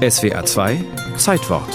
SWA 0.00 0.46
2 0.46 0.82
Zeitwort 1.18 1.68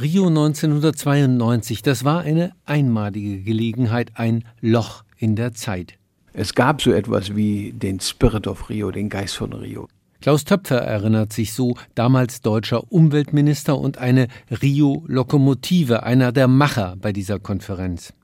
Rio 0.00 0.28
1992, 0.28 1.82
das 1.82 2.04
war 2.04 2.20
eine 2.20 2.52
einmalige 2.64 3.42
Gelegenheit, 3.42 4.12
ein 4.14 4.44
Loch 4.60 5.02
in 5.16 5.34
der 5.34 5.52
Zeit. 5.52 5.94
Es 6.32 6.54
gab 6.54 6.80
so 6.80 6.92
etwas 6.92 7.34
wie 7.34 7.72
den 7.72 7.98
Spirit 7.98 8.46
of 8.46 8.70
Rio, 8.70 8.92
den 8.92 9.08
Geist 9.08 9.34
von 9.34 9.52
Rio. 9.52 9.88
Klaus 10.20 10.44
Töpfer 10.44 10.78
erinnert 10.78 11.32
sich 11.32 11.54
so, 11.54 11.74
damals 11.96 12.40
deutscher 12.40 12.92
Umweltminister 12.92 13.76
und 13.76 13.98
eine 13.98 14.28
Rio-Lokomotive, 14.62 16.04
einer 16.04 16.30
der 16.30 16.46
Macher 16.46 16.94
bei 17.00 17.12
dieser 17.12 17.40
Konferenz. 17.40 18.14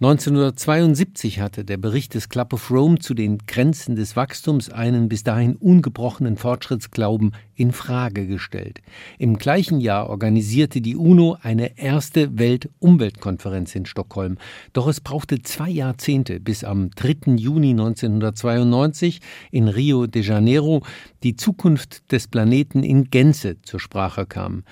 1972 0.00 1.40
hatte 1.40 1.64
der 1.64 1.76
Bericht 1.76 2.14
des 2.14 2.28
Club 2.28 2.52
of 2.52 2.70
Rome 2.70 2.98
zu 2.98 3.14
den 3.14 3.38
Grenzen 3.46 3.96
des 3.96 4.16
Wachstums 4.16 4.70
einen 4.70 5.08
bis 5.08 5.22
dahin 5.22 5.56
ungebrochenen 5.56 6.36
Fortschrittsglauben 6.36 7.34
in 7.60 7.72
Frage 7.72 8.26
gestellt. 8.26 8.80
Im 9.18 9.36
gleichen 9.36 9.80
Jahr 9.80 10.08
organisierte 10.08 10.80
die 10.80 10.96
UNO 10.96 11.36
eine 11.42 11.78
erste 11.78 12.38
Weltumweltkonferenz 12.38 13.74
in 13.74 13.84
Stockholm. 13.84 14.38
Doch 14.72 14.88
es 14.88 15.02
brauchte 15.02 15.42
zwei 15.42 15.68
Jahrzehnte, 15.68 16.40
bis 16.40 16.64
am 16.64 16.90
3. 16.90 17.34
Juni 17.36 17.72
1992 17.72 19.20
in 19.50 19.68
Rio 19.68 20.06
de 20.06 20.22
Janeiro 20.22 20.82
die 21.22 21.36
Zukunft 21.36 22.10
des 22.10 22.28
Planeten 22.28 22.82
in 22.82 23.10
Gänze 23.10 23.60
zur 23.60 23.78
Sprache 23.78 24.24
kam. 24.24 24.64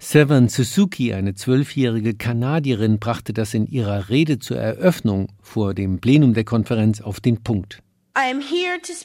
Seven 0.00 0.48
Suzuki, 0.48 1.14
eine 1.14 1.36
zwölfjährige 1.36 2.14
Kanadierin, 2.14 2.98
brachte 2.98 3.32
das 3.32 3.54
in 3.54 3.68
ihrer 3.68 4.08
Rede 4.08 4.40
zur 4.40 4.58
Eröffnung 4.58 5.28
vor 5.40 5.74
dem 5.74 6.00
Plenum 6.00 6.34
der 6.34 6.42
Konferenz 6.42 7.00
auf 7.00 7.20
den 7.20 7.44
Punkt. 7.44 7.84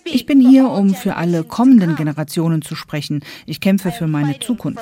Ich 0.03 0.25
bin 0.25 0.41
hier, 0.41 0.70
um 0.70 0.93
für 0.93 1.16
alle 1.16 1.43
kommenden 1.43 1.95
Generationen 1.95 2.61
zu 2.61 2.75
sprechen. 2.75 3.23
Ich 3.45 3.61
kämpfe 3.61 3.91
für 3.91 4.07
meine 4.07 4.39
Zukunft. 4.39 4.81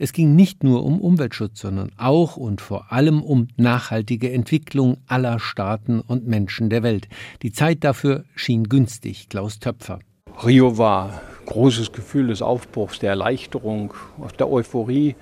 Es 0.00 0.12
ging 0.12 0.36
nicht 0.36 0.62
nur 0.62 0.84
um 0.84 1.00
Umweltschutz, 1.00 1.60
sondern 1.60 1.90
auch 1.96 2.36
und 2.36 2.60
vor 2.60 2.92
allem 2.92 3.22
um 3.22 3.48
nachhaltige 3.56 4.30
Entwicklung 4.30 4.98
aller 5.06 5.40
Staaten 5.40 6.00
und 6.00 6.26
Menschen 6.26 6.70
der 6.70 6.82
Welt. 6.84 7.08
Die 7.42 7.50
Zeit 7.50 7.82
dafür 7.82 8.24
schien 8.36 8.68
günstig, 8.68 9.28
Klaus 9.28 9.58
Töpfer. 9.58 9.98
Rio 10.44 10.78
war 10.78 11.20
großes 11.46 11.90
Gefühl 11.92 12.28
des 12.28 12.42
Aufbruchs, 12.42 13.00
der 13.00 13.10
Erleichterung, 13.10 13.94
der 14.38 14.48
Euphorie. 14.48 15.16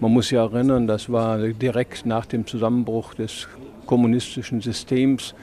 Man 0.00 0.12
muss 0.12 0.28
sich 0.28 0.38
erinnern, 0.38 0.88
das 0.88 1.12
war 1.12 1.38
direkt 1.38 2.04
nach 2.04 2.26
dem 2.26 2.46
Zusammenbruch 2.46 3.14
des 3.14 3.46
kommunistischen 3.86 4.60
Systems. 4.60 5.34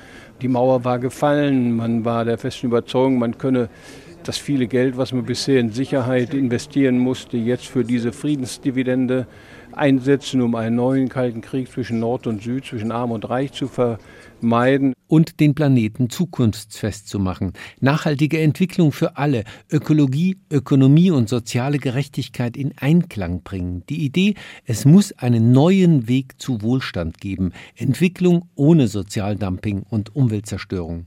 Die 0.43 0.49
Mauer 0.49 0.83
war 0.83 0.99
gefallen, 0.99 1.73
man 1.77 2.03
war 2.03 2.25
der 2.25 2.37
festen 2.37 2.67
Überzeugung, 2.67 3.17
man 3.17 3.37
könne 3.37 3.69
das 4.23 4.37
viele 4.37 4.67
Geld, 4.67 4.97
was 4.97 5.13
man 5.13 5.23
bisher 5.23 5.57
in 5.57 5.71
Sicherheit 5.71 6.33
investieren 6.33 6.99
musste, 6.99 7.37
jetzt 7.37 7.65
für 7.65 7.85
diese 7.85 8.11
Friedensdividende 8.11 9.25
einsetzen, 9.71 10.41
um 10.41 10.53
einen 10.55 10.75
neuen 10.75 11.07
Kalten 11.07 11.39
Krieg 11.39 11.71
zwischen 11.71 12.01
Nord 12.01 12.27
und 12.27 12.43
Süd, 12.43 12.65
zwischen 12.65 12.91
Arm 12.91 13.11
und 13.11 13.29
Reich 13.29 13.53
zu 13.53 13.69
vermeiden. 13.69 14.93
Und 15.13 15.39
den 15.39 15.53
Planeten 15.53 16.09
zukunftsfest 16.09 17.07
zu 17.07 17.19
machen. 17.19 17.53
Nachhaltige 17.79 18.41
Entwicklung 18.41 18.91
für 18.91 19.15
alle, 19.15 19.43
Ökologie, 19.71 20.37
Ökonomie 20.49 21.11
und 21.11 21.29
soziale 21.29 21.77
Gerechtigkeit 21.77 22.57
in 22.57 22.75
Einklang 22.79 23.43
bringen. 23.43 23.83
Die 23.89 24.03
Idee, 24.03 24.33
es 24.65 24.85
muss 24.85 25.11
einen 25.11 25.51
neuen 25.51 26.07
Weg 26.07 26.41
zu 26.41 26.63
Wohlstand 26.63 27.21
geben. 27.21 27.51
Entwicklung 27.75 28.49
ohne 28.55 28.87
Sozialdumping 28.87 29.83
und 29.87 30.15
Umweltzerstörung. 30.15 31.05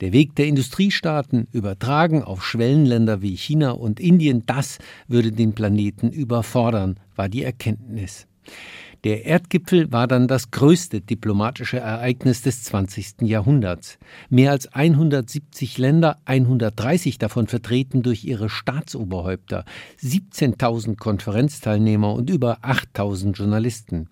Der 0.00 0.14
Weg 0.14 0.34
der 0.36 0.46
Industriestaaten, 0.46 1.46
übertragen 1.52 2.22
auf 2.22 2.42
Schwellenländer 2.42 3.20
wie 3.20 3.36
China 3.36 3.72
und 3.72 4.00
Indien, 4.00 4.44
das 4.46 4.78
würde 5.08 5.30
den 5.30 5.52
Planeten 5.52 6.08
überfordern, 6.10 6.98
war 7.16 7.28
die 7.28 7.42
Erkenntnis. 7.42 8.26
Der 9.04 9.24
Erdgipfel 9.24 9.90
war 9.90 10.06
dann 10.06 10.28
das 10.28 10.52
größte 10.52 11.00
diplomatische 11.00 11.78
Ereignis 11.78 12.42
des 12.42 12.62
20. 12.62 13.22
Jahrhunderts. 13.22 13.98
Mehr 14.30 14.52
als 14.52 14.72
170 14.72 15.76
Länder, 15.78 16.20
130 16.24 17.18
davon 17.18 17.48
vertreten 17.48 18.02
durch 18.02 18.24
ihre 18.24 18.48
Staatsoberhäupter, 18.48 19.64
17.000 20.00 20.96
Konferenzteilnehmer 20.96 22.12
und 22.14 22.30
über 22.30 22.60
8.000 22.60 23.32
Journalisten. 23.32 24.08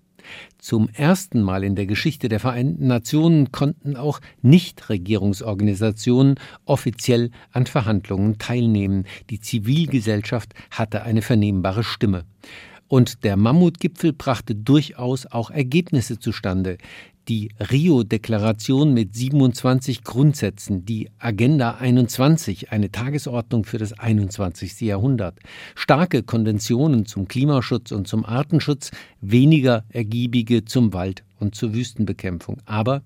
Zum 0.57 0.89
ersten 0.89 1.41
Mal 1.41 1.63
in 1.63 1.75
der 1.75 1.85
Geschichte 1.85 2.27
der 2.27 2.41
Vereinten 2.41 2.87
Nationen 2.87 3.51
konnten 3.51 3.95
auch 3.95 4.19
Nichtregierungsorganisationen 4.41 6.35
offiziell 6.65 7.31
an 7.51 7.65
Verhandlungen 7.65 8.37
teilnehmen. 8.37 9.05
Die 9.29 9.39
Zivilgesellschaft 9.39 10.53
hatte 10.69 11.03
eine 11.03 11.21
vernehmbare 11.21 11.83
Stimme. 11.83 12.25
Und 12.91 13.23
der 13.23 13.37
Mammutgipfel 13.37 14.11
brachte 14.11 14.53
durchaus 14.53 15.25
auch 15.25 15.49
Ergebnisse 15.49 16.19
zustande. 16.19 16.77
Die 17.29 17.49
Rio-Deklaration 17.57 18.93
mit 18.93 19.15
27 19.15 20.03
Grundsätzen, 20.03 20.83
die 20.83 21.09
Agenda 21.17 21.75
21, 21.75 22.73
eine 22.73 22.91
Tagesordnung 22.91 23.63
für 23.63 23.77
das 23.77 23.97
21. 23.97 24.81
Jahrhundert, 24.81 25.39
starke 25.73 26.21
Konventionen 26.21 27.05
zum 27.05 27.29
Klimaschutz 27.29 27.93
und 27.93 28.09
zum 28.09 28.25
Artenschutz, 28.25 28.91
weniger 29.21 29.85
ergiebige 29.87 30.65
zum 30.65 30.91
Wald- 30.91 31.23
und 31.39 31.55
zur 31.55 31.73
Wüstenbekämpfung. 31.73 32.57
Aber 32.65 33.03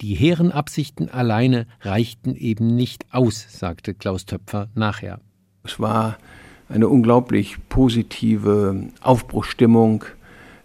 die 0.00 0.14
hehren 0.14 0.50
Absichten 0.50 1.10
alleine 1.10 1.66
reichten 1.82 2.34
eben 2.34 2.74
nicht 2.74 3.04
aus, 3.12 3.44
sagte 3.50 3.92
Klaus 3.92 4.24
Töpfer 4.24 4.70
nachher. 4.74 5.20
Es 5.62 5.78
war 5.78 6.16
eine 6.68 6.88
unglaublich 6.88 7.56
positive 7.68 8.88
Aufbruchsstimmung. 9.00 10.04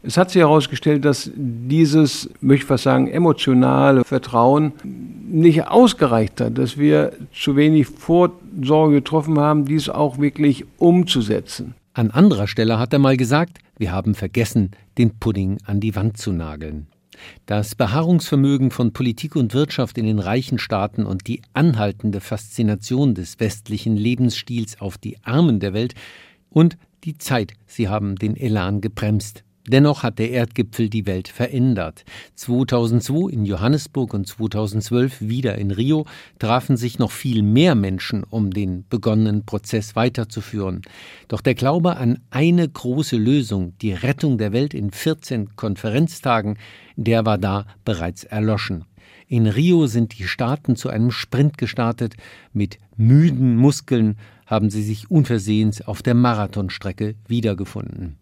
Es 0.02 0.18
hat 0.18 0.32
sich 0.32 0.42
herausgestellt, 0.42 1.04
dass 1.04 1.30
dieses, 1.36 2.30
möchte 2.40 2.64
ich 2.64 2.68
fast 2.68 2.86
sagen, 2.86 3.10
emotionale 3.10 4.06
Vertrauen 4.06 4.72
nicht 4.84 5.68
ausgereicht 5.68 6.40
hat, 6.40 6.58
dass 6.58 6.78
wir 6.78 7.12
zu 7.34 7.56
wenig 7.56 7.88
Vorsorge 7.88 8.96
getroffen 8.96 9.38
haben, 9.40 9.66
dies 9.66 9.90
auch 9.90 10.18
wirklich 10.18 10.66
umzusetzen. 10.78 11.76
An 11.94 12.12
anderer 12.12 12.48
Stelle 12.48 12.80
hat 12.80 12.94
er 12.94 13.00
mal 13.00 13.18
gesagt, 13.18 13.60
wir 13.78 13.92
haben 13.92 14.16
vergessen, 14.16 14.72
den 14.98 15.20
Pudding 15.20 15.58
an 15.66 15.82
die 15.82 15.96
Wand 15.96 16.18
zu 16.18 16.32
nageln. 16.32 16.88
Das 17.46 17.76
Beharrungsvermögen 17.76 18.72
von 18.72 18.94
Politik 18.94 19.36
und 19.36 19.54
Wirtschaft 19.54 19.98
in 19.98 20.06
den 20.06 20.20
reichen 20.20 20.60
Staaten 20.60 21.06
und 21.06 21.28
die 21.28 21.42
anhaltende 21.54 22.22
Faszination 22.22 23.16
des 23.16 23.40
westlichen 23.40 23.98
Lebensstils 23.98 24.80
auf 24.80 24.98
die 24.98 25.18
Armen 25.24 25.60
der 25.60 25.74
Welt 25.74 25.96
und 26.50 26.78
die 27.04 27.18
Zeit, 27.18 27.54
sie 27.66 27.88
haben 27.88 28.16
den 28.16 28.36
Elan 28.36 28.82
gebremst. 28.82 29.44
Dennoch 29.72 30.02
hat 30.02 30.18
der 30.18 30.32
Erdgipfel 30.32 30.90
die 30.90 31.06
Welt 31.06 31.28
verändert. 31.28 32.04
2002 32.34 33.32
in 33.32 33.46
Johannesburg 33.46 34.16
und 34.16 34.28
2012 34.28 35.22
wieder 35.22 35.60
in 35.60 35.70
Rio 35.70 36.08
trafen 36.40 36.76
sich 36.76 36.98
noch 36.98 37.12
viel 37.12 37.44
mehr 37.44 37.76
Menschen, 37.76 38.24
um 38.24 38.50
den 38.50 38.86
begonnenen 38.90 39.46
Prozess 39.46 39.96
weiterzuführen. 39.96 40.82
Doch 41.28 41.42
der 41.42 41.54
Glaube 41.54 41.98
an 41.98 42.18
eine 42.32 42.68
große 42.68 43.16
Lösung, 43.16 43.78
die 43.78 43.94
Rettung 43.94 44.40
der 44.40 44.54
Welt 44.54 44.74
in 44.74 44.90
14 44.90 45.56
Konferenztagen, 45.56 46.58
der 46.96 47.28
war 47.28 47.38
da 47.38 47.68
bereits 47.86 48.24
erloschen. 48.24 48.86
In 49.28 49.46
Rio 49.46 49.86
sind 49.86 50.18
die 50.18 50.28
Staaten 50.28 50.78
zu 50.78 50.90
einem 50.90 51.12
Sprint 51.12 51.60
gestartet. 51.60 52.16
Mit 52.54 52.80
müden 52.98 53.56
Muskeln 53.56 54.18
haben 54.48 54.72
sie 54.72 54.82
sich 54.82 55.12
unversehens 55.12 55.84
auf 55.84 56.02
der 56.02 56.16
Marathonstrecke 56.16 57.14
wiedergefunden. 57.28 58.20